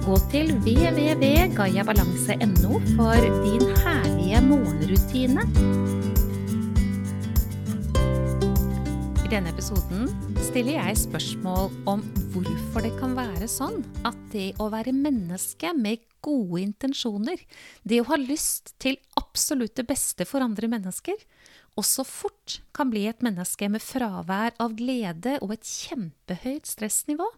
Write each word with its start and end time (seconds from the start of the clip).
Gå 0.00 0.14
til 0.32 0.48
www.gayabalanse.no 0.64 2.78
for 2.96 3.20
din 3.44 3.64
herlige 3.82 4.38
morgenrutine. 4.46 5.42
I 9.20 9.28
denne 9.28 9.52
episoden 9.52 10.08
stiller 10.48 10.74
jeg 10.78 11.02
spørsmål 11.02 11.68
om 11.92 12.00
hvorfor 12.32 12.80
det 12.86 12.94
kan 12.96 13.12
være 13.18 13.48
sånn 13.50 13.84
at 14.08 14.16
det 14.32 14.56
å 14.56 14.70
være 14.72 14.92
menneske 14.96 15.68
med 15.76 16.00
gode 16.24 16.60
intensjoner, 16.64 17.36
det 17.84 18.00
å 18.00 18.08
ha 18.08 18.16
lyst 18.20 18.72
til 18.80 18.96
absolutt 19.20 19.76
det 19.76 19.84
beste 19.92 20.24
for 20.28 20.40
andre 20.44 20.68
mennesker, 20.72 21.16
også 21.76 22.04
fort 22.08 22.60
kan 22.76 22.90
bli 22.90 23.06
et 23.10 23.22
menneske 23.24 23.68
med 23.68 23.82
fravær 23.84 24.52
av 24.56 24.74
glede 24.80 25.38
og 25.44 25.52
et 25.54 25.66
kjempehøyt 25.68 26.66
stressnivå. 26.72 27.28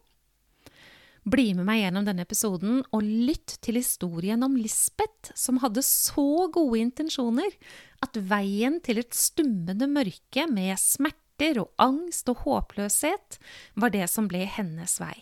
Bli 1.23 1.53
med 1.55 1.69
meg 1.69 1.85
gjennom 1.85 2.07
denne 2.07 2.25
episoden 2.27 2.81
og 2.91 3.03
lytt 3.07 3.55
til 3.63 3.79
historien 3.79 4.43
om 4.43 4.57
Lisbeth, 4.59 5.31
som 5.39 5.61
hadde 5.63 5.85
så 5.87 6.49
gode 6.51 6.81
intensjoner 6.83 7.55
at 8.03 8.19
veien 8.27 8.81
til 8.83 8.99
et 8.99 9.15
stummende 9.15 9.87
mørke 9.87 10.49
med 10.51 10.75
smerter 10.83 11.61
og 11.63 11.71
angst 11.83 12.27
og 12.33 12.43
håpløshet 12.43 13.39
var 13.79 13.95
det 13.95 14.09
som 14.11 14.27
ble 14.31 14.43
hennes 14.51 14.99
vei. 14.99 15.15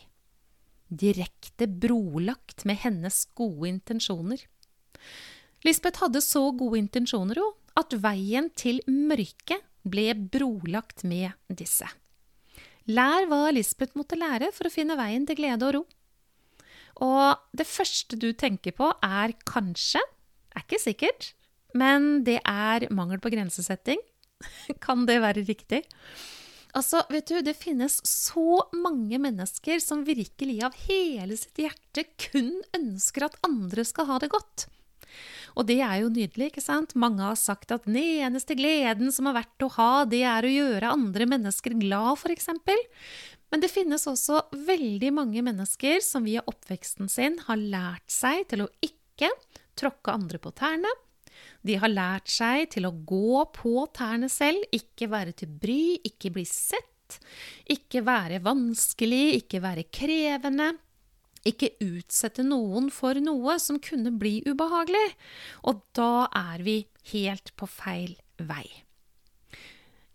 Direkte 0.88 1.68
brolagt 1.68 2.64
med 2.64 2.80
hennes 2.80 3.26
gode 3.36 3.68
intensjoner. 3.68 4.40
Lisbeth 5.68 6.00
hadde 6.00 6.24
så 6.24 6.46
gode 6.56 6.80
intensjoner, 6.80 7.36
jo, 7.36 7.52
at 7.76 7.92
veien 8.00 8.48
til 8.56 8.80
mørket 8.88 9.60
ble 9.84 10.14
brolagt 10.32 11.04
med 11.04 11.36
disse. 11.52 11.86
Lær 12.88 13.26
hva 13.28 13.50
Lisbeth 13.52 13.98
måtte 13.98 14.18
lære 14.18 14.50
for 14.56 14.68
å 14.68 14.72
finne 14.72 14.96
veien 14.98 15.26
til 15.28 15.38
glede 15.38 15.68
og 15.68 15.74
ro. 15.76 15.82
Og 17.00 17.56
det 17.56 17.68
første 17.68 18.18
du 18.20 18.30
tenker 18.36 18.74
på, 18.76 18.90
er 19.04 19.34
kanskje, 19.48 20.02
er 20.54 20.64
ikke 20.64 20.80
sikkert, 20.82 21.32
men 21.76 22.24
det 22.26 22.40
er 22.44 22.88
mangel 22.92 23.20
på 23.22 23.32
grensesetting. 23.32 24.00
kan 24.84 25.06
det 25.08 25.20
være 25.22 25.44
riktig? 25.46 25.84
Altså, 26.76 27.02
vet 27.10 27.26
du, 27.26 27.40
det 27.42 27.56
finnes 27.58 27.96
så 28.06 28.62
mange 28.76 29.18
mennesker 29.18 29.80
som 29.82 30.04
virkelig 30.06 30.60
av 30.66 30.76
hele 30.86 31.38
sitt 31.38 31.58
hjerte 31.58 32.06
kun 32.20 32.52
ønsker 32.76 33.26
at 33.26 33.40
andre 33.46 33.84
skal 33.86 34.06
ha 34.12 34.20
det 34.22 34.30
godt. 34.32 34.68
Og 35.58 35.66
det 35.68 35.80
er 35.82 36.00
jo 36.02 36.12
nydelig, 36.12 36.50
ikke 36.50 36.64
sant? 36.64 36.94
Mange 36.98 37.24
har 37.24 37.38
sagt 37.38 37.72
at 37.74 37.88
den 37.88 37.98
eneste 38.00 38.56
gleden 38.58 39.12
som 39.14 39.28
har 39.30 39.40
vært 39.40 39.66
å 39.66 39.70
ha, 39.76 39.90
det 40.08 40.22
er 40.28 40.46
å 40.46 40.52
gjøre 40.52 40.94
andre 40.94 41.28
mennesker 41.30 41.76
glad, 41.80 42.20
f.eks. 42.20 42.50
Men 43.50 43.62
det 43.64 43.72
finnes 43.72 44.06
også 44.06 44.44
veldig 44.68 45.10
mange 45.16 45.42
mennesker 45.42 45.98
som 46.04 46.26
via 46.28 46.44
oppveksten 46.46 47.10
sin 47.10 47.40
har 47.48 47.58
lært 47.58 48.06
seg 48.12 48.46
til 48.52 48.64
å 48.66 48.72
ikke 48.84 49.30
tråkke 49.78 50.14
andre 50.14 50.38
på 50.42 50.52
tærne. 50.56 50.90
De 51.66 51.76
har 51.80 51.92
lært 51.92 52.30
seg 52.30 52.70
til 52.74 52.86
å 52.88 52.94
gå 52.94 53.42
på 53.56 53.84
tærne 53.96 54.30
selv, 54.32 54.62
ikke 54.76 55.10
være 55.12 55.34
til 55.42 55.50
bry, 55.60 55.98
ikke 56.06 56.32
bli 56.34 56.46
sett, 56.48 57.18
ikke 57.68 58.04
være 58.06 58.40
vanskelig, 58.44 59.40
ikke 59.42 59.60
være 59.64 59.88
krevende. 59.92 60.72
Ikke 61.48 61.72
utsette 61.80 62.44
noen 62.44 62.90
for 62.92 63.16
noe 63.22 63.56
som 63.62 63.80
kunne 63.80 64.12
bli 64.20 64.40
ubehagelig. 64.44 65.06
Og 65.70 65.80
da 65.96 66.28
er 66.36 66.64
vi 66.66 66.76
helt 67.14 67.54
på 67.56 67.68
feil 67.70 68.16
vei. 68.36 68.66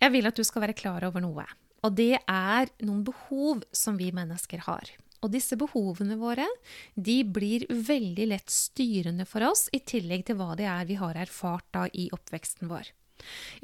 Jeg 0.01 0.13
vil 0.13 0.29
at 0.29 0.37
du 0.37 0.43
skal 0.45 0.67
være 0.67 0.77
klar 0.77 1.05
over 1.07 1.23
noe. 1.23 1.47
Og 1.85 1.97
det 1.97 2.17
er 2.19 2.69
noen 2.85 3.03
behov 3.05 3.63
som 3.73 3.97
vi 3.97 4.11
mennesker 4.13 4.65
har. 4.67 4.89
Og 5.25 5.31
disse 5.33 5.57
behovene 5.57 6.17
våre 6.21 6.45
de 6.93 7.21
blir 7.25 7.65
veldig 7.69 8.27
lett 8.29 8.51
styrende 8.53 9.25
for 9.25 9.45
oss, 9.47 9.67
i 9.73 9.81
tillegg 9.81 10.27
til 10.27 10.37
hva 10.37 10.53
det 10.59 10.67
er 10.69 10.85
vi 10.89 10.99
har 10.99 11.17
erfart 11.17 11.65
da 11.73 11.87
i 11.93 12.09
oppveksten 12.13 12.69
vår. 12.69 12.91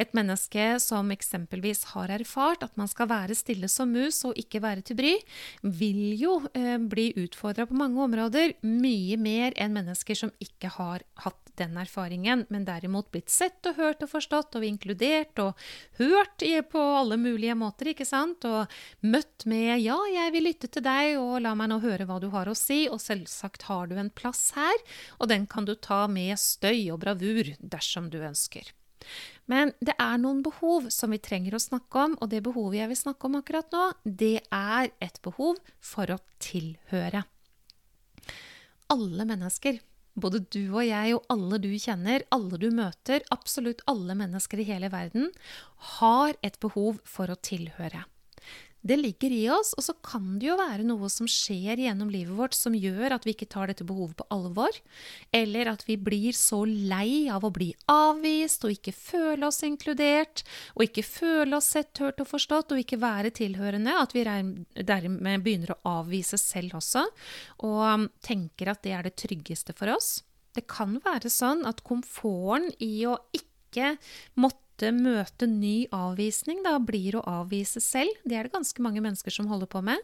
Et 0.02 0.14
menneske 0.18 0.66
som 0.82 1.12
eksempelvis 1.14 1.84
har 1.94 2.14
erfart 2.14 2.64
at 2.66 2.78
man 2.80 2.90
skal 2.92 3.10
være 3.12 3.38
stille 3.38 3.70
som 3.72 3.92
mus 3.92 4.24
og 4.28 4.38
ikke 4.40 4.62
være 4.64 4.86
til 4.88 5.00
bry, 5.00 5.14
vil 5.62 6.02
jo 6.20 6.40
eh, 6.58 6.78
bli 6.80 7.12
utfordra 7.22 7.68
på 7.70 7.78
mange 7.78 8.02
områder, 8.02 8.56
mye 8.64 9.20
mer 9.22 9.56
enn 9.60 9.76
mennesker 9.76 10.18
som 10.18 10.34
ikke 10.42 10.72
har 10.78 11.06
hatt 11.26 11.42
den 11.60 11.78
erfaringen, 11.78 12.46
men 12.50 12.66
derimot 12.66 13.12
blitt 13.12 13.30
sett 13.32 13.66
og 13.70 13.78
hørt 13.80 14.04
og 14.06 14.12
forstått 14.14 14.58
og 14.58 14.66
inkludert 14.66 15.40
og 15.44 15.60
hørt 16.00 16.46
på 16.72 16.82
alle 17.02 17.18
mulige 17.22 17.56
måter, 17.60 17.92
ikke 17.92 18.08
sant, 18.08 18.46
og 18.48 18.72
møtt 19.02 19.46
med 19.46 19.82
'ja, 19.82 19.98
jeg 20.14 20.34
vil 20.34 20.48
lytte 20.48 20.68
til 20.72 20.84
deg, 20.84 21.18
og 21.20 21.42
la 21.42 21.54
meg 21.56 21.70
nå 21.70 21.82
høre 21.84 22.08
hva 22.08 22.20
du 22.22 22.30
har 22.30 22.48
å 22.48 22.58
si', 22.58 22.90
og 22.90 23.02
selvsagt 23.02 23.68
har 23.70 23.88
du 23.88 23.98
en 23.98 24.10
plass 24.10 24.52
her, 24.56 24.78
og 25.20 25.30
den 25.30 25.46
kan 25.48 25.66
du 25.66 25.76
ta 25.76 26.08
med 26.08 26.38
støy 26.40 26.92
og 26.92 27.02
bravur 27.04 27.56
dersom 27.60 28.10
du 28.10 28.20
ønsker. 28.20 28.72
Men 29.52 29.74
det 29.84 29.98
er 30.00 30.20
noen 30.22 30.42
behov 30.46 30.88
som 30.94 31.12
vi 31.12 31.20
trenger 31.20 31.58
å 31.58 31.62
snakke 31.62 32.06
om, 32.06 32.18
og 32.22 32.32
det 32.32 32.44
behovet 32.46 32.80
jeg 32.80 32.92
vil 32.92 33.02
snakke 33.02 33.28
om 33.28 33.38
akkurat 33.42 33.74
nå, 33.76 33.86
det 34.06 34.38
er 34.48 34.92
et 35.04 35.18
behov 35.26 35.60
for 35.84 36.14
å 36.14 36.20
tilhøre. 36.44 37.26
Alle 38.92 39.28
mennesker, 39.28 39.82
både 40.16 40.44
du 40.52 40.64
og 40.70 40.86
jeg 40.86 41.18
og 41.18 41.28
alle 41.32 41.60
du 41.64 41.70
kjenner, 41.80 42.24
alle 42.36 42.60
du 42.62 42.70
møter, 42.76 43.24
absolutt 43.34 43.84
alle 43.92 44.16
mennesker 44.20 44.64
i 44.64 44.68
hele 44.72 44.92
verden, 44.94 45.30
har 45.98 46.36
et 46.44 46.60
behov 46.64 47.04
for 47.08 47.32
å 47.32 47.40
tilhøre. 47.40 48.06
Det 48.82 48.98
ligger 48.98 49.34
i 49.34 49.44
oss, 49.54 49.76
og 49.78 49.84
så 49.86 49.94
kan 50.02 50.40
det 50.42 50.48
jo 50.48 50.56
være 50.58 50.86
noe 50.88 51.10
som 51.14 51.28
skjer 51.30 51.84
gjennom 51.84 52.10
livet 52.10 52.34
vårt 52.34 52.56
som 52.58 52.74
gjør 52.74 53.14
at 53.14 53.28
vi 53.28 53.36
ikke 53.36 53.50
tar 53.54 53.70
dette 53.70 53.86
behovet 53.86 54.16
på 54.18 54.26
alvor, 54.34 54.74
eller 55.38 55.70
at 55.70 55.86
vi 55.86 56.00
blir 56.02 56.34
så 56.38 56.64
lei 56.66 57.28
av 57.30 57.46
å 57.46 57.52
bli 57.54 57.70
avvist 57.94 58.66
og 58.66 58.74
ikke 58.74 58.96
føle 58.98 59.46
oss 59.46 59.62
inkludert, 59.68 60.42
og 60.74 60.88
ikke 60.88 61.06
føle 61.06 61.60
oss 61.60 61.70
sett, 61.76 61.94
hørt 62.02 62.24
og 62.26 62.32
forstått, 62.32 62.74
og 62.74 62.82
ikke 62.82 63.02
være 63.02 63.34
tilhørende, 63.38 63.94
at 64.02 64.18
vi 64.18 64.26
dermed 64.26 65.46
begynner 65.46 65.76
å 65.76 65.98
avvise 66.02 66.42
selv 66.42 66.80
også, 66.82 67.06
og 67.68 68.10
tenker 68.26 68.74
at 68.74 68.82
det 68.82 68.98
er 68.98 69.06
det 69.06 69.14
tryggeste 69.22 69.78
for 69.78 69.94
oss. 69.94 70.24
Det 70.58 70.66
kan 70.68 70.98
være 71.06 71.30
sånn 71.32 71.64
at 71.70 71.86
komforten 71.86 72.72
i 72.82 73.06
å 73.08 73.14
ikke 73.38 73.94
måtte 74.42 74.71
måte 74.82 74.92
møte 74.98 75.48
ny 75.48 75.88
avvisning 75.94 76.64
da, 76.66 76.80
blir 76.80 77.18
å 77.18 77.26
avvise 77.42 77.82
selv. 77.82 78.10
Det 78.26 78.36
er 78.36 78.48
det 78.48 78.56
ganske 78.56 78.82
mange 78.82 79.02
mennesker 79.02 79.32
som 79.32 79.48
holder 79.48 79.68
på 79.70 79.82
med. 79.82 80.00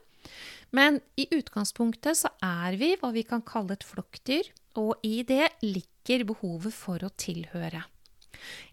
Men 0.71 0.99
i 1.17 1.27
utgangspunktet 1.31 2.17
så 2.17 2.29
er 2.43 2.77
vi 2.77 2.95
hva 2.99 3.11
vi 3.11 3.23
kan 3.23 3.41
kalle 3.41 3.73
et 3.73 3.85
flokkdyr, 3.87 4.51
og 4.77 4.99
i 5.03 5.23
det 5.23 5.49
ligger 5.63 6.27
behovet 6.27 6.73
for 6.75 7.01
å 7.01 7.09
tilhøre. 7.09 7.81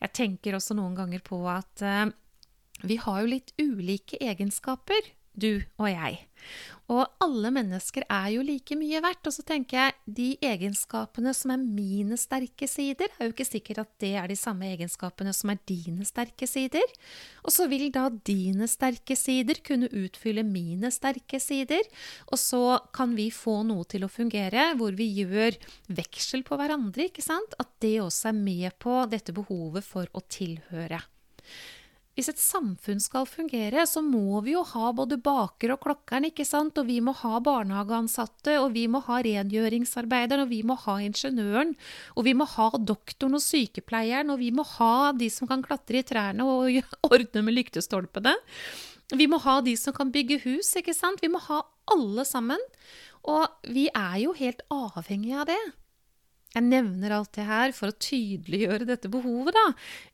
Jeg 0.02 0.12
tenker 0.12 0.54
også 0.56 0.74
noen 0.76 0.94
ganger 0.94 1.22
på 1.24 1.38
at 1.48 1.80
uh, 1.80 2.10
vi 2.84 2.98
har 3.00 3.22
jo 3.22 3.30
litt 3.30 3.54
ulike 3.56 4.18
egenskaper 4.20 5.14
du 5.34 5.62
og 5.78 5.90
jeg. 5.90 6.22
Og 6.92 7.06
alle 7.24 7.48
mennesker 7.54 8.04
er 8.12 8.26
jo 8.34 8.42
like 8.44 8.76
mye 8.76 9.00
verdt. 9.00 9.24
Og 9.28 9.32
så 9.32 9.44
tenker 9.46 9.78
jeg 9.78 10.16
de 10.18 10.26
egenskapene 10.44 11.32
som 11.36 11.54
er 11.54 11.62
mine 11.62 12.18
sterke 12.20 12.68
sider, 12.68 13.08
er 13.16 13.28
jo 13.28 13.32
ikke 13.32 13.46
sikkert 13.48 13.80
at 13.86 13.92
det 14.02 14.12
er 14.20 14.28
de 14.28 14.36
samme 14.36 14.68
egenskapene 14.68 15.32
som 15.36 15.52
er 15.54 15.62
dine 15.68 16.04
sterke 16.04 16.48
sider. 16.48 16.84
Og 17.44 17.54
så 17.56 17.68
vil 17.72 17.88
da 17.94 18.10
dine 18.28 18.68
sterke 18.68 19.16
sider 19.16 19.62
kunne 19.64 19.88
utfylle 19.88 20.44
mine 20.44 20.92
sterke 20.92 21.40
sider. 21.40 21.88
Og 22.28 22.40
så 22.40 22.62
kan 22.94 23.16
vi 23.16 23.30
få 23.32 23.62
noe 23.64 23.88
til 23.88 24.04
å 24.04 24.12
fungere 24.12 24.74
hvor 24.76 24.96
vi 24.98 25.08
gjør 25.22 25.56
veksel 25.88 26.44
på 26.44 26.60
hverandre, 26.60 27.08
ikke 27.08 27.24
sant? 27.24 27.56
At 27.56 27.72
det 27.84 27.96
også 28.04 28.28
er 28.34 28.42
med 28.44 28.76
på 28.82 29.00
dette 29.08 29.32
behovet 29.36 29.88
for 29.88 30.10
å 30.12 30.20
tilhøre. 30.28 31.00
Hvis 32.14 32.28
et 32.30 32.38
samfunn 32.38 33.00
skal 33.02 33.26
fungere, 33.26 33.82
så 33.90 33.98
må 34.04 34.38
vi 34.46 34.52
jo 34.54 34.62
ha 34.70 34.92
både 34.94 35.18
baker 35.18 35.72
og 35.74 35.80
klokkeren, 35.82 36.28
ikke 36.28 36.46
sant, 36.46 36.78
og 36.78 36.86
vi 36.86 37.00
må 37.02 37.10
ha 37.18 37.40
barnehageansatte, 37.42 38.54
og 38.62 38.70
vi 38.76 38.84
må 38.86 39.00
ha 39.08 39.18
rengjøringsarbeideren, 39.26 40.44
og 40.46 40.52
vi 40.52 40.60
må 40.62 40.78
ha 40.84 41.00
ingeniøren, 41.02 41.74
og 42.14 42.28
vi 42.28 42.36
må 42.38 42.46
ha 42.54 42.70
doktoren 42.78 43.34
og 43.34 43.42
sykepleieren, 43.42 44.30
og 44.30 44.38
vi 44.44 44.52
må 44.54 44.62
ha 44.76 45.10
de 45.18 45.30
som 45.32 45.50
kan 45.50 45.64
klatre 45.66 46.04
i 46.04 46.06
trærne 46.06 46.46
og 46.46 46.78
ordne 47.10 47.42
med 47.42 47.58
lyktestolpene. 47.58 48.36
Vi 49.14 49.26
må 49.28 49.42
ha 49.42 49.58
de 49.66 49.74
som 49.76 49.94
kan 49.96 50.14
bygge 50.14 50.40
hus, 50.46 50.70
ikke 50.78 50.94
sant. 50.96 51.20
Vi 51.22 51.28
må 51.28 51.42
ha 51.50 51.64
alle 51.92 52.24
sammen. 52.24 52.62
Og 53.28 53.44
vi 53.72 53.88
er 53.90 54.18
jo 54.22 54.32
helt 54.36 54.62
avhengige 54.72 55.42
av 55.42 55.48
det. 55.50 55.60
Jeg 56.54 56.66
nevner 56.68 57.16
alt 57.16 57.34
det 57.34 57.44
her 57.48 57.72
for 57.74 57.90
å 57.90 57.98
tydeliggjøre 57.98 58.86
dette 58.86 59.10
behovet 59.10 59.56
da, 59.56 59.66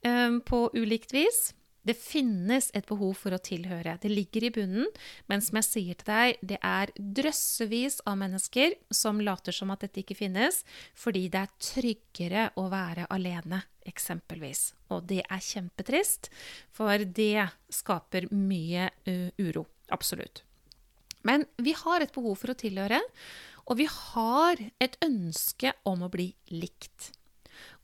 eh, 0.09 0.39
på 0.41 0.71
ulikt 0.73 1.13
vis. 1.13 1.51
Det 1.87 1.97
finnes 1.97 2.69
et 2.77 2.87
behov 2.89 3.15
for 3.23 3.35
å 3.35 3.41
tilhøre. 3.41 3.97
Det 4.03 4.11
ligger 4.13 4.45
i 4.47 4.53
bunnen. 4.53 4.89
Men 5.31 5.45
som 5.45 5.59
jeg 5.61 5.69
sier 5.69 6.01
til 6.01 6.11
deg, 6.11 6.43
det 6.53 6.59
er 6.61 6.93
drøssevis 6.97 8.01
av 8.09 8.19
mennesker 8.21 8.77
som 8.93 9.23
later 9.25 9.57
som 9.57 9.73
at 9.73 9.87
dette 9.87 10.03
ikke 10.03 10.19
finnes, 10.19 10.63
fordi 10.95 11.29
det 11.33 11.45
er 11.45 11.55
tryggere 11.71 12.47
å 12.61 12.67
være 12.73 13.09
alene, 13.13 13.63
eksempelvis. 13.89 14.75
Og 14.93 15.07
det 15.09 15.23
er 15.25 15.45
kjempetrist, 15.45 16.31
for 16.75 17.01
det 17.05 17.49
skaper 17.73 18.29
mye 18.35 18.91
uro. 19.41 19.65
Absolutt. 19.91 20.45
Men 21.27 21.45
vi 21.61 21.75
har 21.77 22.01
et 22.01 22.13
behov 22.15 22.39
for 22.41 22.53
å 22.53 22.59
tilhøre, 22.59 23.01
og 23.71 23.79
vi 23.79 23.87
har 23.87 24.61
et 24.83 24.97
ønske 25.05 25.73
om 25.87 26.05
å 26.07 26.13
bli 26.13 26.31
likt. 26.53 27.13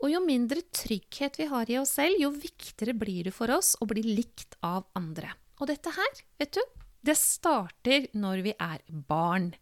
Og 0.03 0.13
jo 0.13 0.21
mindre 0.25 0.63
trygghet 0.75 1.39
vi 1.41 1.49
har 1.51 1.71
i 1.71 1.79
oss 1.81 1.97
selv, 1.99 2.21
jo 2.21 2.33
viktigere 2.35 2.97
blir 2.97 3.29
det 3.29 3.35
for 3.37 3.53
oss 3.55 3.75
å 3.81 3.89
bli 3.89 4.05
likt 4.05 4.59
av 4.67 4.87
andre. 4.99 5.33
Og 5.61 5.71
dette 5.71 5.93
her, 5.97 6.23
vet 6.41 6.57
du, 6.57 6.63
det 7.07 7.17
starter 7.19 8.09
når 8.19 8.43
vi 8.47 8.55
er 8.59 8.83
barn. 9.09 9.53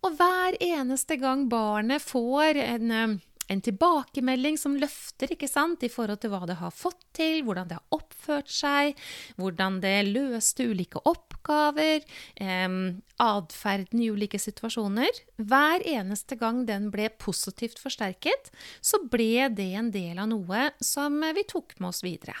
Og 0.00 0.16
hver 0.16 0.56
eneste 0.64 1.18
gang 1.20 1.44
barnet 1.52 2.02
får 2.02 2.60
en 2.62 2.94
eh, 2.94 3.18
en 3.50 3.62
tilbakemelding 3.64 4.58
som 4.60 4.76
løfter 4.78 5.34
ikke 5.34 5.48
sant, 5.50 5.82
i 5.82 5.90
forhold 5.90 6.22
til 6.22 6.32
hva 6.32 6.44
det 6.48 6.58
har 6.60 6.74
fått 6.74 7.02
til, 7.16 7.42
hvordan 7.46 7.70
det 7.70 7.78
har 7.80 7.96
oppført 7.96 8.50
seg, 8.52 8.98
hvordan 9.40 9.80
det 9.82 9.96
løste 10.10 10.68
ulike 10.70 11.02
oppgaver, 11.10 12.04
eh, 12.40 12.76
atferden 13.20 14.04
i 14.04 14.10
ulike 14.14 14.38
situasjoner. 14.40 15.22
Hver 15.42 15.86
eneste 15.86 16.38
gang 16.40 16.62
den 16.68 16.90
ble 16.94 17.10
positivt 17.18 17.82
forsterket, 17.82 18.52
så 18.80 19.02
ble 19.10 19.48
det 19.50 19.72
en 19.80 19.90
del 19.94 20.22
av 20.22 20.30
noe 20.30 20.70
som 20.84 21.18
vi 21.34 21.46
tok 21.48 21.76
med 21.80 21.90
oss 21.90 22.04
videre. 22.06 22.38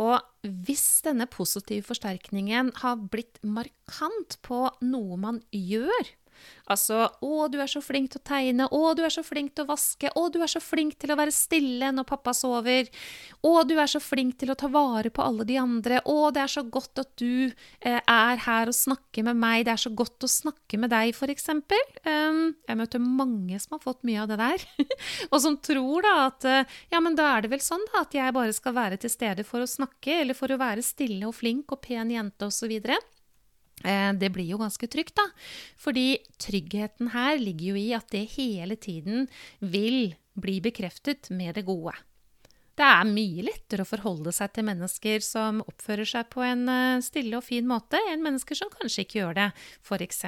Og 0.00 0.20
hvis 0.46 1.02
denne 1.04 1.26
positive 1.28 1.84
forsterkningen 1.88 2.70
har 2.80 3.00
blitt 3.10 3.40
markant 3.42 4.38
på 4.46 4.68
noe 4.86 5.18
man 5.20 5.40
gjør, 5.50 6.12
Altså 6.70 7.08
'Å, 7.20 7.48
du 7.50 7.58
er 7.60 7.70
så 7.70 7.82
flink 7.82 8.12
til 8.12 8.20
å 8.20 8.26
tegne', 8.30 8.68
'Å, 8.70 8.94
du 8.96 9.02
er 9.04 9.12
så 9.12 9.24
flink 9.26 9.54
til 9.54 9.64
å 9.64 9.70
vaske', 9.72 10.12
'Å, 10.14 10.22
du 10.32 10.38
er 10.42 10.50
så 10.50 10.60
flink 10.62 10.98
til 10.98 11.12
å 11.12 11.18
være 11.18 11.34
stille 11.34 11.90
når 11.92 12.06
pappa 12.06 12.34
sover', 12.36 12.90
'Å, 13.42 13.52
du 13.66 13.74
er 13.78 13.90
så 13.90 14.00
flink 14.00 14.38
til 14.38 14.50
å 14.52 14.58
ta 14.58 14.68
vare 14.68 15.10
på 15.10 15.22
alle 15.24 15.44
de 15.44 15.58
andre', 15.58 16.02
'Å, 16.04 16.32
det 16.32 16.44
er 16.44 16.52
så 16.54 16.62
godt 16.62 17.02
at 17.02 17.16
du 17.16 17.50
eh, 17.80 18.00
er 18.00 18.36
her 18.46 18.70
og 18.70 18.76
snakker 18.76 19.26
med 19.26 19.36
meg', 19.36 19.64
'Det 19.64 19.72
er 19.74 19.84
så 19.84 19.94
godt 19.94 20.26
å 20.26 20.30
snakke 20.30 20.78
med 20.78 20.90
deg', 20.90 21.18
eksempel. 21.30 21.78
Um, 22.04 22.56
jeg 22.66 22.76
møter 22.76 22.98
mange 22.98 23.58
som 23.60 23.76
har 23.76 23.82
fått 23.84 24.02
mye 24.02 24.22
av 24.22 24.28
det 24.30 24.38
der, 24.40 24.64
og 25.32 25.38
som 25.40 25.56
tror 25.62 26.02
da 26.02 26.14
at 26.26 26.46
ja, 26.90 26.98
men 27.00 27.14
da 27.14 27.36
er 27.36 27.44
det 27.44 27.52
vel 27.52 27.62
sånn 27.62 27.84
da 27.92 28.02
at 28.02 28.14
jeg 28.14 28.34
bare 28.34 28.54
skal 28.56 28.74
være 28.74 28.98
til 29.00 29.12
stede 29.12 29.44
for 29.46 29.62
å 29.62 29.68
snakke, 29.68 30.22
eller 30.22 30.34
for 30.34 30.50
å 30.50 30.58
være 30.60 30.82
stille 30.82 31.28
og 31.28 31.36
flink 31.36 31.70
og 31.74 31.82
pen 31.84 32.10
jente 32.10 32.48
osv. 32.48 32.72
Eh, 33.84 34.12
det 34.20 34.32
blir 34.34 34.48
jo 34.52 34.60
ganske 34.60 34.88
trygt, 34.90 35.16
da. 35.20 35.26
Fordi 35.80 36.20
tryggheten 36.42 37.12
her 37.14 37.38
ligger 37.40 37.72
jo 37.72 37.80
i 37.80 37.88
at 37.96 38.10
det 38.12 38.26
hele 38.36 38.76
tiden 38.76 39.28
vil 39.60 40.14
bli 40.40 40.60
bekreftet 40.64 41.30
med 41.34 41.56
det 41.58 41.66
gode. 41.68 41.94
Det 42.80 42.86
er 42.86 43.08
mye 43.08 43.44
lettere 43.44 43.84
å 43.84 43.88
forholde 43.88 44.32
seg 44.32 44.54
til 44.56 44.64
mennesker 44.64 45.24
som 45.24 45.60
oppfører 45.66 46.08
seg 46.08 46.30
på 46.32 46.44
en 46.46 46.68
eh, 46.72 47.04
stille 47.04 47.36
og 47.36 47.44
fin 47.44 47.66
måte, 47.68 48.00
enn 48.10 48.24
mennesker 48.24 48.56
som 48.56 48.72
kanskje 48.72 49.04
ikke 49.04 49.20
gjør 49.20 49.40
det, 49.40 49.48
f.eks. 49.84 50.24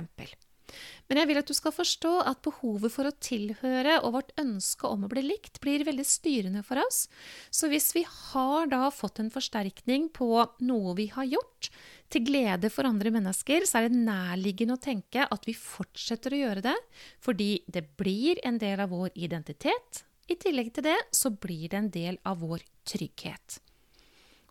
Men 1.08 1.20
jeg 1.20 1.30
vil 1.30 1.40
at 1.40 1.48
du 1.50 1.54
skal 1.56 1.74
forstå 1.76 2.12
at 2.28 2.42
behovet 2.46 2.92
for 2.94 3.08
å 3.08 3.14
tilhøre 3.22 3.98
og 4.02 4.16
vårt 4.18 4.34
ønske 4.40 4.88
om 4.88 5.06
å 5.06 5.10
bli 5.12 5.24
likt 5.26 5.60
blir 5.64 5.84
veldig 5.88 6.06
styrende 6.08 6.62
for 6.66 6.82
oss. 6.82 7.06
Så 7.50 7.70
hvis 7.72 7.90
vi 7.96 8.04
har 8.08 8.70
da 8.72 8.86
fått 8.94 9.22
en 9.22 9.32
forsterkning 9.32 10.08
på 10.14 10.30
noe 10.64 10.96
vi 10.98 11.08
har 11.14 11.28
gjort, 11.28 11.72
til 12.12 12.26
glede 12.28 12.68
for 12.68 12.84
andre 12.84 13.12
mennesker, 13.14 13.64
så 13.64 13.80
er 13.80 13.88
det 13.88 14.02
nærliggende 14.04 14.76
å 14.76 14.82
tenke 14.82 15.24
at 15.24 15.48
vi 15.48 15.56
fortsetter 15.56 16.34
å 16.34 16.40
gjøre 16.42 16.64
det, 16.68 16.76
fordi 17.24 17.50
det 17.72 17.86
blir 18.00 18.40
en 18.44 18.60
del 18.60 18.84
av 18.84 18.92
vår 18.92 19.14
identitet. 19.16 20.04
I 20.28 20.36
tillegg 20.40 20.74
til 20.76 20.86
det 20.90 20.98
så 21.14 21.32
blir 21.32 21.68
det 21.72 21.78
en 21.78 21.92
del 21.92 22.18
av 22.28 22.42
vår 22.44 22.64
trygghet. 22.88 23.60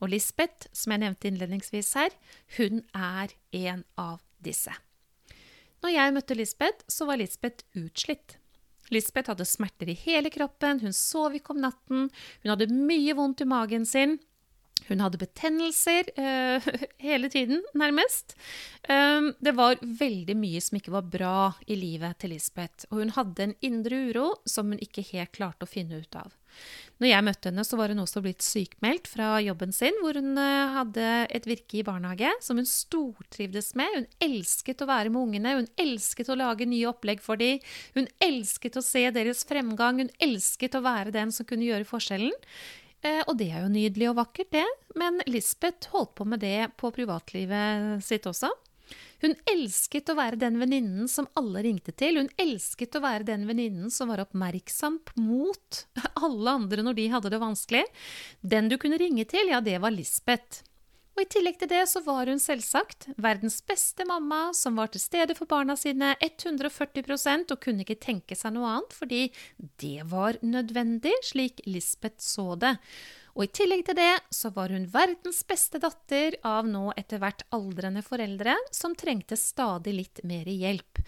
Og 0.02 0.10
Lisbeth, 0.10 0.72
som 0.74 0.96
jeg 0.96 1.04
nevnte 1.04 1.30
innledningsvis 1.30 1.94
her, 2.00 2.16
hun 2.58 2.82
er 2.98 3.36
en 3.54 3.86
av 4.02 4.24
disse. 4.42 4.74
Når 5.82 5.96
jeg 5.96 6.14
møtte 6.14 6.38
Lisbeth, 6.38 6.86
så 6.92 7.08
var 7.10 7.18
Lisbeth 7.18 7.66
utslitt. 7.80 8.38
Lisbeth 8.92 9.32
hadde 9.32 9.48
smerter 9.48 9.90
i 9.90 9.96
hele 9.98 10.30
kroppen, 10.34 10.82
hun 10.84 10.94
sov 10.94 11.36
ikke 11.38 11.56
om 11.56 11.62
natten, 11.64 12.10
hun 12.44 12.52
hadde 12.52 12.68
mye 12.74 13.16
vondt 13.18 13.42
i 13.42 13.48
magen 13.48 13.88
sin, 13.88 14.18
hun 14.90 15.04
hadde 15.04 15.20
betennelser 15.22 16.10
uh, 16.18 16.72
hele 17.08 17.30
tiden, 17.30 17.64
nærmest. 17.78 18.36
Um, 18.90 19.32
det 19.40 19.56
var 19.58 19.80
veldig 19.82 20.36
mye 20.38 20.62
som 20.64 20.80
ikke 20.80 20.96
var 20.96 21.08
bra 21.12 21.38
i 21.68 21.78
livet 21.80 22.22
til 22.22 22.34
Lisbeth, 22.36 22.88
og 22.90 23.04
hun 23.04 23.16
hadde 23.18 23.50
en 23.50 23.58
indre 23.66 24.06
uro 24.10 24.28
som 24.50 24.74
hun 24.74 24.82
ikke 24.82 25.06
helt 25.14 25.34
klarte 25.38 25.68
å 25.68 25.72
finne 25.72 26.02
ut 26.02 26.20
av. 26.20 26.32
Når 27.02 27.10
jeg 27.10 27.26
møtte 27.26 27.50
henne, 27.50 27.64
så 27.66 27.78
var 27.80 27.90
hun 27.94 28.04
også 28.04 28.22
blitt 28.22 28.44
sykmeldt 28.46 29.08
fra 29.10 29.30
jobben 29.42 29.72
sin, 29.74 29.96
hvor 30.04 30.18
hun 30.20 30.36
uh, 30.38 30.74
hadde 30.76 31.06
et 31.34 31.48
virke 31.50 31.80
i 31.80 31.86
barnehage 31.88 32.30
som 32.44 32.60
hun 32.60 32.68
stortrivdes 32.70 33.72
med. 33.80 33.96
Hun 33.96 34.10
elsket 34.28 34.84
å 34.84 34.90
være 34.90 35.14
med 35.14 35.22
ungene, 35.24 35.56
hun 35.62 35.70
elsket 35.82 36.30
å 36.30 36.38
lage 36.38 36.68
nye 36.70 36.90
opplegg 36.92 37.24
for 37.24 37.42
dem. 37.42 37.64
Hun 37.98 38.10
elsket 38.22 38.78
å 38.78 38.86
se 38.86 39.08
deres 39.16 39.46
fremgang, 39.50 40.04
hun 40.04 40.14
elsket 40.22 40.78
å 40.78 40.84
være 40.86 41.16
den 41.16 41.34
som 41.34 41.48
kunne 41.50 41.66
gjøre 41.70 41.90
forskjellen. 41.90 42.36
Eh, 43.02 43.22
og 43.26 43.38
det 43.40 43.50
er 43.52 43.64
jo 43.64 43.72
nydelig 43.74 44.10
og 44.12 44.20
vakkert, 44.20 44.52
det. 44.54 44.66
Men 45.00 45.22
Lisbeth 45.30 45.92
holdt 45.94 46.14
på 46.20 46.28
med 46.28 46.44
det 46.44 46.72
på 46.78 46.92
privatlivet 46.94 48.04
sitt 48.06 48.28
også. 48.30 48.52
Hun 49.22 49.36
elsket 49.50 50.10
å 50.10 50.18
være 50.18 50.40
den 50.42 50.58
venninnen 50.60 51.10
som 51.12 51.28
alle 51.38 51.62
ringte 51.66 51.94
til. 51.94 52.18
Hun 52.18 52.32
elsket 52.42 52.98
å 52.98 53.04
være 53.04 53.28
den 53.30 53.46
venninnen 53.50 53.94
som 53.94 54.10
var 54.12 54.24
oppmerksom 54.24 54.98
mot 55.22 55.84
alle 56.26 56.58
andre 56.58 56.86
når 56.86 56.98
de 56.98 57.08
hadde 57.14 57.32
det 57.34 57.42
vanskelig. 57.42 57.86
Den 58.42 58.72
du 58.72 58.78
kunne 58.82 59.00
ringe 59.02 59.28
til, 59.30 59.54
ja, 59.54 59.62
det 59.64 59.78
var 59.84 59.94
Lisbeth. 59.94 60.66
Og 61.22 61.28
I 61.28 61.34
tillegg 61.36 61.60
til 61.62 61.70
det 61.70 61.84
så 61.86 62.00
var 62.02 62.26
hun 62.32 62.40
selvsagt 62.42 63.06
verdens 63.22 63.60
beste 63.70 64.02
mamma 64.10 64.56
som 64.58 64.80
var 64.80 64.90
til 64.90 65.04
stede 65.04 65.36
for 65.38 65.46
barna 65.46 65.76
sine 65.78 66.16
140 66.18 67.46
og 67.54 67.60
kunne 67.62 67.84
ikke 67.86 68.00
tenke 68.02 68.34
seg 68.34 68.56
noe 68.56 68.72
annet, 68.72 68.96
fordi 68.98 69.20
det 69.78 70.08
var 70.10 70.40
nødvendig, 70.42 71.14
slik 71.22 71.62
Lisbeth 71.70 72.26
så 72.26 72.56
det. 72.58 72.72
Og 73.36 73.46
i 73.46 73.52
tillegg 73.54 73.84
til 73.86 74.00
det 74.00 74.16
så 74.34 74.50
var 74.56 74.74
hun 74.74 74.88
verdens 74.90 75.44
beste 75.46 75.78
datter 75.84 76.40
av 76.42 76.66
nå 76.66 76.88
etter 76.98 77.22
hvert 77.22 77.46
aldrende 77.54 78.02
foreldre 78.02 78.58
som 78.74 78.98
trengte 78.98 79.38
stadig 79.38 79.94
litt 80.00 80.24
mer 80.26 80.50
hjelp. 80.50 81.04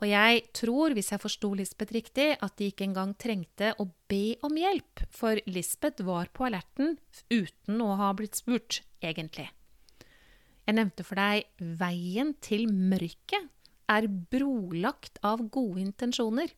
Og 0.00 0.08
jeg 0.08 0.46
tror, 0.56 0.96
hvis 0.96 1.12
jeg 1.12 1.24
forsto 1.26 1.52
Lisbeth 1.60 1.92
riktig, 1.92 2.30
at 2.40 2.56
de 2.56 2.72
ikke 2.72 2.88
engang 2.88 3.12
trengte 3.20 3.76
å 3.76 3.90
be 4.08 4.32
om 4.48 4.56
hjelp, 4.56 5.04
for 5.12 5.44
Lisbeth 5.44 6.08
var 6.08 6.32
på 6.32 6.48
alerten 6.48 6.96
uten 7.28 7.84
å 7.84 7.92
ha 8.00 8.10
blitt 8.16 8.40
spurt, 8.40 8.80
egentlig. 9.04 9.50
Jeg 10.68 10.76
nevnte 10.76 11.04
for 11.06 11.16
deg 11.16 11.48
veien 11.80 12.34
til 12.44 12.68
mørket 12.68 13.48
er 13.88 14.04
brolagt 14.06 15.16
av 15.24 15.40
gode 15.48 15.80
intensjoner. 15.80 16.52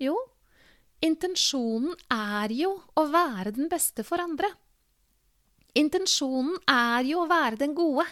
Jo, 0.00 0.16
Intensjonen 1.00 1.94
er 2.12 2.52
jo 2.52 2.74
å 3.00 3.06
være 3.08 3.54
den 3.56 3.70
beste 3.72 4.04
for 4.04 4.20
andre. 4.20 4.50
Intensjonen 5.80 6.58
er 6.68 7.06
jo 7.08 7.22
å 7.22 7.30
være 7.30 7.56
den 7.62 7.72
gode. 7.76 8.04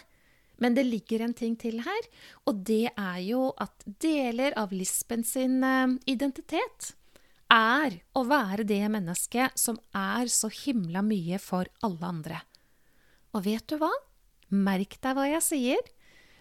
Men 0.59 0.73
det 0.75 0.87
ligger 0.87 1.21
en 1.23 1.35
ting 1.37 1.53
til 1.55 1.77
her, 1.85 2.07
og 2.49 2.65
det 2.67 2.89
er 2.89 3.19
jo 3.23 3.45
at 3.63 3.85
deler 4.03 4.57
av 4.59 4.73
Lisben 4.75 5.21
sin 5.23 5.61
eh, 5.63 5.93
identitet 6.11 6.89
er 7.53 7.95
å 8.11 8.25
være 8.27 8.65
det 8.67 8.81
mennesket 8.91 9.55
som 9.55 9.77
er 9.95 10.27
så 10.27 10.49
himla 10.51 10.99
mye 11.05 11.39
for 11.39 11.69
alle 11.85 12.09
andre. 12.09 12.41
Og 13.31 13.45
vet 13.45 13.69
du 13.71 13.77
hva? 13.79 13.93
Merk 14.49 14.97
deg 15.03 15.17
hva 15.17 15.27
jeg 15.29 15.45
sier. 15.45 15.87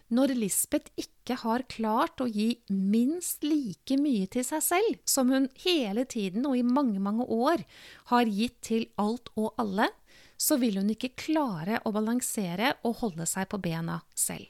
Når 0.08 0.32
Lisbeth 0.38 0.92
ikke 0.96 1.36
har 1.42 1.66
klart 1.68 2.22
å 2.24 2.28
gi 2.32 2.54
minst 2.72 3.42
like 3.44 3.98
mye 4.00 4.28
til 4.32 4.46
seg 4.46 4.62
selv 4.64 5.00
som 5.04 5.28
hun 5.28 5.50
hele 5.60 6.06
tiden 6.08 6.46
og 6.48 6.56
i 6.56 6.64
mange, 6.64 6.96
mange 6.96 7.26
år 7.28 7.64
har 8.08 8.30
gitt 8.32 8.56
til 8.64 8.86
alt 8.96 9.28
og 9.36 9.52
alle, 9.60 9.90
så 10.40 10.56
vil 10.56 10.78
hun 10.80 10.88
ikke 10.94 11.12
klare 11.18 11.82
å 11.84 11.92
balansere 11.92 12.78
og 12.88 13.02
holde 13.02 13.26
seg 13.28 13.50
på 13.52 13.60
bena 13.60 13.98
selv. 14.16 14.48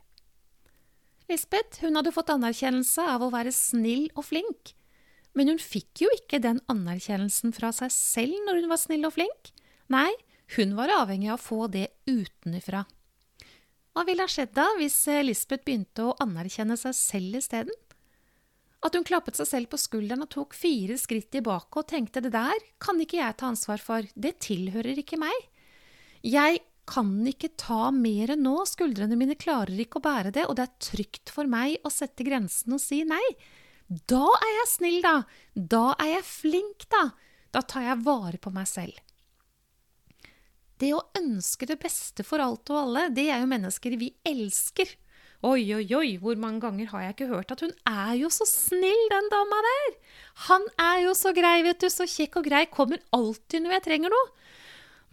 Lisbeth 1.28 1.82
hun 1.82 1.98
hadde 1.98 2.14
fått 2.14 2.30
anerkjennelse 2.32 3.04
av 3.16 3.24
å 3.24 3.32
være 3.34 3.50
snill 3.52 4.06
og 4.14 4.28
flink, 4.30 4.76
men 5.36 5.50
hun 5.50 5.58
fikk 5.60 6.04
jo 6.06 6.12
ikke 6.14 6.40
den 6.44 6.62
anerkjennelsen 6.72 7.52
fra 7.56 7.72
seg 7.74 7.90
selv 7.94 8.46
når 8.46 8.62
hun 8.62 8.70
var 8.70 8.80
snill 8.80 9.08
og 9.10 9.16
flink. 9.18 9.50
Nei, 9.92 10.10
hun 10.56 10.76
var 10.78 10.92
avhengig 11.02 11.32
av 11.32 11.40
å 11.40 11.44
få 11.44 11.66
det 11.72 11.88
utenfra. 12.08 12.86
Hva 13.98 14.04
ville 14.06 14.22
ha 14.22 14.30
skjedd 14.30 14.52
da 14.54 14.64
hvis 14.78 14.94
eh, 15.10 15.24
Lisbeth 15.24 15.64
begynte 15.66 16.04
å 16.06 16.12
anerkjenne 16.22 16.76
seg 16.78 16.92
selv 16.94 17.40
isteden? 17.40 17.74
At 18.86 18.94
hun 18.94 19.02
klappet 19.02 19.34
seg 19.34 19.48
selv 19.50 19.72
på 19.72 19.80
skulderen 19.82 20.22
og 20.22 20.30
tok 20.30 20.54
fire 20.54 20.94
skritt 21.02 21.32
tilbake 21.34 21.80
og 21.80 21.88
tenkte 21.90 22.22
det 22.22 22.30
der 22.30 22.62
kan 22.78 23.02
ikke 23.02 23.18
jeg 23.18 23.34
ta 23.40 23.48
ansvar 23.50 23.82
for, 23.82 24.06
det 24.14 24.36
tilhører 24.46 25.00
ikke 25.02 25.18
meg. 25.18 25.34
Jeg 26.22 26.60
kan 26.86 27.10
ikke 27.26 27.50
ta 27.58 27.88
mer 27.90 28.36
nå, 28.38 28.54
skuldrene 28.70 29.18
mine 29.18 29.34
klarer 29.34 29.82
ikke 29.82 29.98
å 29.98 30.06
bære 30.06 30.30
det, 30.38 30.46
og 30.46 30.54
det 30.60 30.68
er 30.68 30.78
trygt 30.92 31.34
for 31.34 31.50
meg 31.50 31.82
å 31.82 31.90
sette 31.90 32.22
grensen 32.22 32.78
og 32.78 32.84
si 32.84 33.02
nei. 33.02 33.24
Da 33.88 34.22
er 34.38 34.54
jeg 34.60 34.74
snill, 34.76 35.02
da. 35.02 35.16
Da 35.58 35.84
er 35.98 36.20
jeg 36.20 36.30
flink, 36.30 36.86
da. 36.94 37.08
Da 37.50 37.66
tar 37.66 37.90
jeg 37.90 38.06
vare 38.06 38.38
på 38.38 38.54
meg 38.54 38.70
selv. 38.70 38.94
Det 40.78 40.94
å 40.94 41.04
ønske 41.18 41.66
det 41.66 41.78
beste 41.82 42.24
for 42.26 42.42
alt 42.42 42.70
og 42.70 42.80
alle, 42.84 43.08
det 43.14 43.28
er 43.32 43.42
jo 43.42 43.50
mennesker 43.50 43.98
vi 43.98 44.12
elsker. 44.26 44.94
Oi, 45.46 45.62
oi, 45.70 45.84
oi, 45.94 46.16
hvor 46.18 46.38
mange 46.38 46.64
ganger 46.64 46.88
har 46.90 47.04
jeg 47.04 47.14
ikke 47.14 47.30
hørt 47.30 47.52
at 47.54 47.60
hun 47.62 47.74
er 47.86 48.14
jo 48.18 48.30
så 48.34 48.46
snill, 48.48 49.04
den 49.12 49.28
dama 49.30 49.60
der! 49.66 49.92
Han 50.48 50.64
er 50.82 51.04
jo 51.04 51.12
så 51.14 51.30
grei, 51.34 51.60
vet 51.66 51.78
du, 51.82 51.86
så 51.94 52.08
kjekk 52.10 52.40
og 52.40 52.48
grei, 52.48 52.64
kommer 52.70 53.02
alltid 53.14 53.62
når 53.62 53.76
jeg 53.76 53.84
trenger 53.86 54.14
noe. 54.14 54.32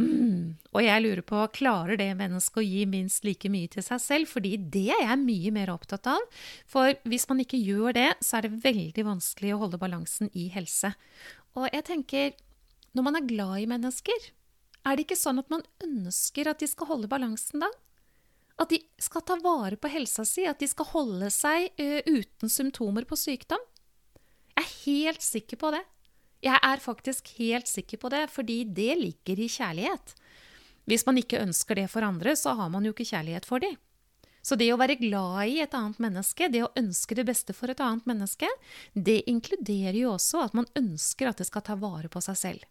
Mm. 0.01 0.55
Og 0.75 0.81
jeg 0.83 1.03
lurer 1.05 1.21
på, 1.23 1.43
klarer 1.55 1.99
det 2.01 2.09
mennesket 2.19 2.59
å 2.59 2.65
gi 2.65 2.81
minst 2.89 3.23
like 3.27 3.49
mye 3.53 3.69
til 3.71 3.85
seg 3.85 4.01
selv? 4.01 4.31
Fordi 4.33 4.55
det 4.57 4.89
er 4.97 5.05
jeg 5.05 5.21
mye 5.21 5.53
mer 5.55 5.71
opptatt 5.75 6.09
av. 6.11 6.25
For 6.69 6.97
hvis 7.07 7.29
man 7.29 7.43
ikke 7.45 7.61
gjør 7.61 7.95
det, 7.95 8.09
så 8.25 8.39
er 8.39 8.47
det 8.47 8.63
veldig 8.65 9.05
vanskelig 9.07 9.53
å 9.55 9.61
holde 9.61 9.79
balansen 9.81 10.33
i 10.33 10.49
helse. 10.53 10.91
Og 11.55 11.69
jeg 11.69 11.85
tenker, 11.87 12.33
når 12.97 13.07
man 13.07 13.19
er 13.21 13.29
glad 13.29 13.61
i 13.61 13.69
mennesker, 13.71 14.31
er 14.85 14.95
det 14.95 15.07
ikke 15.07 15.17
sånn 15.19 15.41
at 15.41 15.49
man 15.51 15.65
ønsker 15.83 16.49
at 16.51 16.61
de 16.61 16.69
skal 16.69 16.89
holde 16.91 17.09
balansen 17.11 17.63
da? 17.63 17.71
At 18.61 18.71
de 18.71 18.79
skal 19.01 19.25
ta 19.27 19.35
vare 19.41 19.75
på 19.75 19.91
helsa 19.91 20.23
si, 20.27 20.45
at 20.47 20.61
de 20.61 20.69
skal 20.71 20.87
holde 20.93 21.31
seg 21.33 21.73
uh, 21.81 21.99
uten 22.07 22.51
symptomer 22.51 23.07
på 23.09 23.17
sykdom? 23.19 23.61
Jeg 24.55 24.63
er 24.63 24.75
helt 24.85 25.25
sikker 25.25 25.59
på 25.59 25.73
det. 25.75 25.81
Jeg 26.45 26.61
er 26.61 26.83
faktisk 26.83 27.33
helt 27.39 27.67
sikker 27.67 27.99
på 27.99 28.11
det, 28.13 28.27
fordi 28.31 28.61
det 28.77 28.93
ligger 29.01 29.41
i 29.41 29.49
kjærlighet. 29.51 30.13
Hvis 30.85 31.03
man 31.07 31.17
ikke 31.19 31.41
ønsker 31.41 31.81
det 31.81 31.89
for 31.91 32.05
andre, 32.05 32.35
så 32.37 32.53
har 32.55 32.69
man 32.71 32.85
jo 32.85 32.93
ikke 32.93 33.09
kjærlighet 33.09 33.47
for 33.49 33.63
dem. 33.63 33.75
Så 34.45 34.53
det 34.59 34.67
å 34.69 34.77
være 34.77 34.99
glad 34.99 35.49
i 35.49 35.57
et 35.63 35.73
annet 35.73 35.97
menneske, 36.03 36.51
det 36.53 36.61
å 36.61 36.73
ønske 36.77 37.17
det 37.17 37.25
beste 37.25 37.55
for 37.57 37.73
et 37.73 37.81
annet 37.81 38.05
menneske, 38.05 38.47
det 38.93 39.23
inkluderer 39.31 39.97
jo 40.03 40.11
også 40.13 40.43
at 40.45 40.53
man 40.53 40.69
ønsker 40.77 41.31
at 41.31 41.41
det 41.41 41.47
skal 41.49 41.65
ta 41.65 41.77
vare 41.81 42.11
på 42.13 42.21
seg 42.21 42.37
selv. 42.37 42.67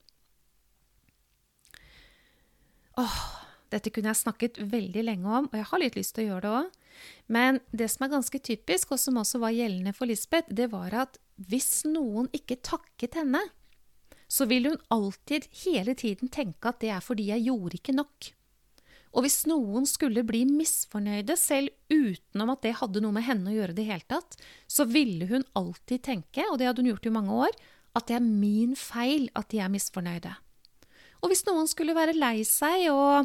Åh, 3.01 3.19
dette 3.75 3.91
kunne 3.91 4.13
jeg 4.13 4.21
snakket 4.21 4.61
veldig 4.71 5.03
lenge 5.09 5.27
om, 5.27 5.49
og 5.51 5.59
jeg 5.59 5.69
har 5.71 5.83
litt 5.83 5.99
lyst 5.99 6.15
til 6.15 6.27
å 6.27 6.29
gjøre 6.29 6.45
det 6.45 6.55
òg. 6.61 6.79
Men 7.35 7.59
det 7.75 7.89
som 7.91 8.07
er 8.07 8.15
ganske 8.15 8.41
typisk, 8.47 8.95
og 8.95 9.03
som 9.03 9.19
også 9.19 9.41
var 9.43 9.57
gjeldende 9.57 9.95
for 9.97 10.11
Lisbeth, 10.11 10.53
det 10.55 10.71
var 10.71 10.95
at 11.05 11.19
hvis 11.51 11.83
noen 11.89 12.31
ikke 12.37 12.61
takket 12.63 13.19
henne, 13.19 13.43
så 14.31 14.47
vil 14.51 14.71
hun 14.71 14.81
alltid 14.95 15.49
hele 15.65 15.95
tiden 15.99 16.31
tenke 16.33 16.71
at 16.71 16.81
det 16.83 16.93
er 16.95 17.03
fordi 17.05 17.29
jeg 17.33 17.47
gjorde 17.49 17.79
ikke 17.81 17.97
nok. 17.99 18.31
Og 19.15 19.23
hvis 19.23 19.45
noen 19.47 19.85
skulle 19.87 20.25
bli 20.27 20.43
misfornøyde, 20.49 21.37
selv 21.39 21.71
utenom 21.91 22.55
at 22.55 22.65
det 22.67 22.77
hadde 22.81 23.03
noe 23.03 23.15
med 23.15 23.27
henne 23.27 23.51
å 23.51 23.55
gjøre 23.55 23.77
det 23.77 23.87
hele 23.87 24.07
tatt, 24.11 24.39
så 24.67 24.87
ville 24.91 25.29
hun 25.31 25.47
alltid 25.59 26.03
tenke, 26.03 26.47
og 26.51 26.59
det 26.59 26.71
hadde 26.71 26.83
hun 26.83 26.91
gjort 26.95 27.11
i 27.11 27.15
mange 27.15 27.43
år, 27.47 27.61
at 27.95 28.11
det 28.11 28.19
er 28.19 28.27
min 28.27 28.75
feil 28.79 29.29
at 29.39 29.51
de 29.55 29.63
er 29.63 29.71
misfornøyde. 29.71 30.35
Og 31.25 31.33
hvis 31.33 31.47
noen 31.49 31.69
skulle 31.71 31.97
være 31.97 32.17
lei 32.17 32.43
seg 32.45 32.91
og 32.93 33.25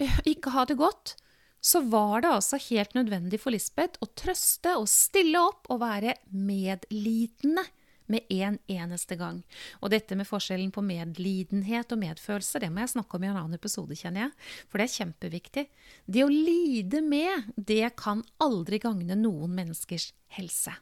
øh, 0.00 0.20
ikke 0.32 0.54
ha 0.54 0.64
det 0.64 0.78
godt, 0.80 1.14
så 1.60 1.82
var 1.92 2.22
det 2.24 2.30
altså 2.32 2.56
helt 2.70 2.94
nødvendig 2.96 3.42
for 3.42 3.52
Lisbeth 3.52 4.00
å 4.00 4.08
trøste 4.16 4.72
og 4.80 4.88
stille 4.88 5.42
opp 5.44 5.68
og 5.68 5.82
være 5.82 6.16
medlidende 6.32 7.66
med 8.10 8.32
en 8.32 8.56
eneste 8.66 9.14
gang. 9.20 9.42
Og 9.78 9.92
dette 9.92 10.16
med 10.18 10.26
forskjellen 10.26 10.72
på 10.74 10.82
medlidenhet 10.82 11.92
og 11.94 12.00
medfølelse, 12.00 12.62
det 12.62 12.70
må 12.72 12.82
jeg 12.82 12.94
snakke 12.96 13.16
om 13.16 13.26
i 13.26 13.30
en 13.30 13.38
annen 13.38 13.58
episode, 13.58 13.94
kjenner 13.94 14.24
jeg. 14.24 14.48
For 14.66 14.80
det 14.80 14.88
er 14.88 14.96
kjempeviktig. 14.96 15.66
Det 16.10 16.24
å 16.26 16.32
lide 16.32 17.04
med, 17.06 17.52
det 17.54 17.92
kan 18.00 18.24
aldri 18.42 18.80
gagne 18.82 19.18
noen 19.20 19.54
menneskers 19.60 20.10
helse. 20.38 20.74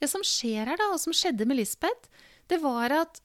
Det 0.00 0.08
som 0.10 0.24
skjer 0.24 0.64
her, 0.64 0.80
da, 0.80 0.90
og 0.94 1.02
som 1.02 1.14
skjedde 1.14 1.46
med 1.46 1.60
Lisbeth, 1.60 2.08
det 2.50 2.58
var 2.64 2.96
at 2.96 3.20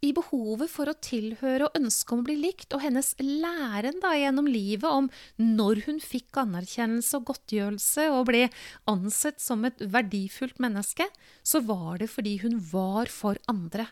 i 0.00 0.12
behovet 0.16 0.70
for 0.72 0.88
å 0.88 0.96
tilhøre 1.04 1.68
og 1.68 1.76
ønske 1.76 2.14
om 2.14 2.22
å 2.22 2.26
bli 2.28 2.36
likt, 2.40 2.72
og 2.72 2.82
hennes 2.84 3.12
læren 3.20 4.00
da 4.02 4.14
gjennom 4.16 4.48
livet 4.48 4.88
om 4.88 5.10
når 5.40 5.84
hun 5.86 6.00
fikk 6.02 6.40
anerkjennelse 6.40 7.20
og 7.20 7.28
godtgjørelse 7.30 8.08
og 8.14 8.26
ble 8.30 8.46
ansett 8.90 9.42
som 9.42 9.66
et 9.68 9.80
verdifullt 9.80 10.60
menneske, 10.62 11.06
så 11.44 11.62
var 11.64 12.00
det 12.00 12.10
fordi 12.12 12.38
hun 12.44 12.56
var 12.72 13.12
for 13.12 13.40
andre. 13.50 13.90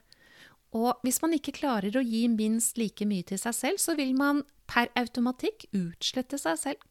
Og 0.77 1.00
hvis 1.05 1.21
man 1.25 1.33
ikke 1.37 1.57
klarer 1.57 1.97
å 1.97 2.05
gi 2.05 2.27
minst 2.29 2.81
like 2.81 3.07
mye 3.09 3.25
til 3.29 3.41
seg 3.41 3.57
selv, 3.57 3.81
så 3.81 3.97
vil 3.97 4.12
man 4.17 4.45
per 4.69 4.91
automatikk 5.00 5.69
utslette 5.77 6.41
seg 6.41 6.61
selv. 6.61 6.88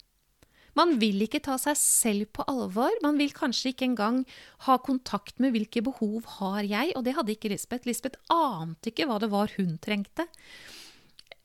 Man 0.78 0.98
vil 1.02 1.24
ikke 1.26 1.42
ta 1.42 1.58
seg 1.62 1.78
selv 1.80 2.32
på 2.38 2.46
alvor. 2.50 2.94
Man 3.02 3.18
vil 3.18 3.34
kanskje 3.36 3.72
ikke 3.74 3.88
engang 3.90 4.24
ha 4.68 4.78
kontakt 4.84 5.42
med 5.42 5.56
hvilke 5.56 5.82
behov 5.86 6.28
har 6.38 6.62
jeg, 6.68 6.94
og 6.96 7.06
det 7.08 7.16
hadde 7.18 7.34
ikke 7.34 7.52
Lisbeth. 7.54 7.88
Lisbeth 7.90 8.20
ante 8.34 8.92
ikke 8.92 9.08
hva 9.10 9.18
det 9.24 9.32
var 9.34 9.54
hun 9.58 9.78
trengte. 9.82 10.28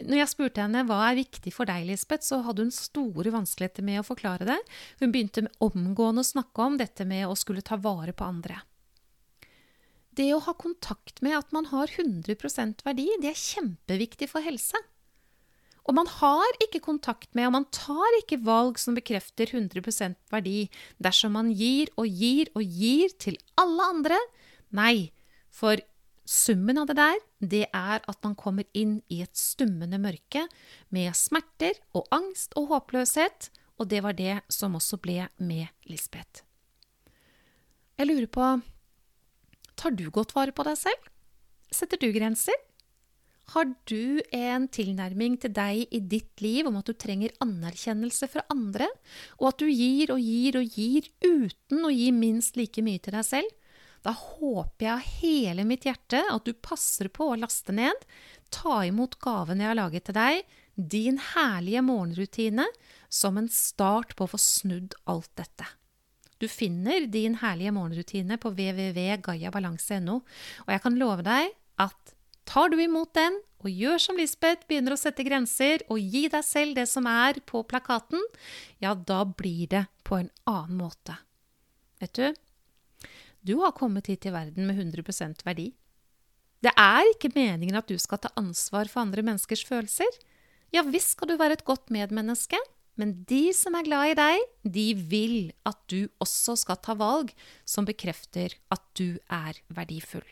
Når 0.03 0.19
jeg 0.19 0.31
spurte 0.33 0.63
henne 0.65 0.83
hva 0.89 0.99
er 1.09 1.21
viktig 1.21 1.53
for 1.55 1.69
deg, 1.69 1.87
Lisbeth, 1.87 2.27
så 2.27 2.41
hadde 2.45 2.67
hun 2.67 2.75
store 2.75 3.33
vanskeligheter 3.35 3.87
med 3.87 4.01
å 4.01 4.07
forklare 4.07 4.49
det. 4.49 4.59
Hun 5.01 5.15
begynte 5.15 5.47
omgående 5.63 6.25
å 6.25 6.31
snakke 6.33 6.67
om 6.67 6.79
dette 6.81 7.07
med 7.09 7.29
å 7.29 7.39
skulle 7.39 7.65
ta 7.65 7.79
vare 7.81 8.15
på 8.17 8.27
andre. 8.27 8.59
Det 10.13 10.29
å 10.35 10.43
ha 10.45 10.53
kontakt 10.59 11.23
med 11.25 11.39
at 11.39 11.55
man 11.57 11.71
har 11.71 11.89
100% 11.89 12.83
verdi, 12.85 13.07
det 13.23 13.31
er 13.31 13.39
kjempeviktig 13.39 14.29
for 14.29 14.45
helse. 14.45 14.77
Og 15.83 15.97
man 15.99 16.07
har 16.07 16.59
ikke 16.63 16.83
kontakt 16.85 17.33
med, 17.35 17.49
og 17.49 17.57
man 17.57 17.67
tar 17.75 18.19
ikke 18.21 18.39
valg 18.47 18.79
som 18.79 18.95
bekrefter 18.95 19.51
100% 19.51 20.15
verdi 20.31 20.69
dersom 21.03 21.35
man 21.35 21.51
gir 21.59 21.91
og 21.99 22.07
gir 22.07 22.53
og 22.55 22.63
gir 22.63 23.15
til 23.19 23.39
alle 23.59 23.89
andre. 23.91 24.21
Nei, 24.71 25.11
for 25.51 25.83
summen 26.29 26.79
av 26.79 26.87
det 26.91 26.97
der, 27.01 27.19
det 27.41 27.65
er 27.75 27.99
at 27.99 28.19
man 28.23 28.39
kommer 28.39 28.69
inn 28.79 29.01
i 29.11 29.21
et 29.25 29.35
stummende 29.37 29.99
mørke 29.99 30.47
med 30.95 31.11
smerter 31.19 31.81
og 31.99 32.07
angst 32.15 32.55
og 32.59 32.71
håpløshet, 32.71 33.51
og 33.83 33.91
det 33.91 34.03
var 34.05 34.15
det 34.15 34.39
som 34.53 34.79
også 34.79 35.01
ble 35.03 35.27
med 35.43 35.67
Lisbeth. 35.91 36.47
Jeg 37.99 38.09
lurer 38.09 38.31
på 38.31 38.53
Tar 39.77 39.97
du 39.97 40.05
godt 40.15 40.35
vare 40.37 40.55
på 40.55 40.63
deg 40.67 40.77
selv? 40.79 41.09
Setter 41.73 41.99
du 41.99 42.13
grenser? 42.15 42.55
Har 43.53 43.69
du 43.85 44.23
en 44.33 44.65
tilnærming 44.73 45.35
til 45.43 45.53
deg 45.53 45.91
i 45.93 45.99
ditt 46.01 46.41
liv 46.41 46.69
om 46.71 46.79
at 46.81 46.89
du 46.89 46.95
trenger 46.97 47.35
anerkjennelse 47.45 48.29
fra 48.33 48.47
andre, 48.53 48.87
og 49.41 49.51
at 49.51 49.61
du 49.61 49.69
gir 49.69 50.15
og 50.15 50.23
gir 50.25 50.57
og 50.57 50.79
gir 50.79 51.11
uten 51.21 51.85
å 51.85 51.91
gi 51.93 52.09
minst 52.17 52.57
like 52.57 52.85
mye 52.85 53.03
til 53.03 53.19
deg 53.19 53.27
selv? 53.29 53.59
Da 54.03 54.15
håper 54.17 54.87
jeg 54.87 54.93
av 54.95 55.11
hele 55.21 55.67
mitt 55.69 55.85
hjerte 55.87 56.23
at 56.33 56.49
du 56.49 56.57
passer 56.59 57.11
på 57.13 57.29
å 57.29 57.37
laste 57.39 57.75
ned, 57.77 58.07
ta 58.51 58.81
imot 58.89 59.19
gaven 59.23 59.61
jeg 59.63 59.71
har 59.71 59.79
laget 59.79 60.09
til 60.09 60.17
deg, 60.17 60.41
din 60.75 61.21
herlige 61.35 61.85
morgenrutine, 61.85 62.67
som 63.13 63.37
en 63.39 63.51
start 63.53 64.17
på 64.17 64.25
å 64.27 64.33
få 64.33 64.41
snudd 64.41 64.97
alt 65.13 65.31
dette. 65.39 65.69
Du 66.41 66.49
finner 66.51 67.05
din 67.07 67.37
herlige 67.39 67.77
morgenrutine 67.77 68.41
på 68.41 68.51
www.gayabalanse.no, 68.57 70.19
og 70.65 70.75
jeg 70.75 70.83
kan 70.89 70.99
love 70.99 71.29
deg 71.29 71.53
at 71.85 72.17
Tar 72.53 72.69
du 72.69 72.77
imot 72.85 73.15
den 73.17 73.39
og 73.63 73.71
gjør 73.73 74.01
som 74.03 74.19
Lisbeth, 74.19 74.67
begynner 74.69 74.93
å 74.93 75.01
sette 75.01 75.25
grenser 75.25 75.85
og 75.89 76.03
gi 76.03 76.27
deg 76.29 76.45
selv 76.45 76.77
det 76.77 76.85
som 76.91 77.07
er 77.09 77.39
på 77.49 77.63
plakaten, 77.65 78.21
ja, 78.83 78.93
da 78.93 79.23
blir 79.25 79.71
det 79.73 79.87
på 80.05 80.19
en 80.19 80.29
annen 80.51 80.83
måte. 80.83 81.17
Vet 82.03 82.19
du, 82.19 83.07
du 83.41 83.55
har 83.63 83.73
kommet 83.79 84.11
hit 84.11 84.27
i 84.29 84.35
verden 84.35 84.69
med 84.69 84.77
100% 84.83 85.47
verdi. 85.47 85.71
Det 86.63 86.75
er 86.77 87.09
ikke 87.15 87.33
meningen 87.33 87.79
at 87.79 87.89
du 87.89 87.97
skal 87.99 88.21
ta 88.21 88.31
ansvar 88.37 88.91
for 88.91 89.07
andre 89.07 89.25
menneskers 89.25 89.65
følelser. 89.67 90.13
Ja 90.75 90.85
visst 90.85 91.17
skal 91.17 91.33
du 91.33 91.39
være 91.41 91.57
et 91.57 91.65
godt 91.65 91.89
medmenneske, 91.95 92.61
men 93.01 93.15
de 93.29 93.55
som 93.57 93.75
er 93.79 93.87
glad 93.87 94.13
i 94.13 94.17
deg, 94.19 94.47
de 94.77 94.87
vil 95.09 95.37
at 95.69 95.79
du 95.91 96.11
også 96.23 96.59
skal 96.61 96.81
ta 96.85 96.97
valg 96.99 97.33
som 97.65 97.89
bekrefter 97.89 98.59
at 98.73 98.85
du 98.99 99.17
er 99.33 99.59
verdifull. 99.73 100.27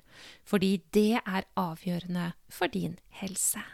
Fordi 0.44 0.76
det 0.92 1.22
er 1.22 1.48
avgjørende 1.56 2.32
for 2.52 2.72
din 2.72 2.98
helse. 3.22 3.64